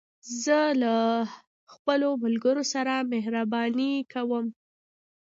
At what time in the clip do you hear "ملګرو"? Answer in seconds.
2.23-2.63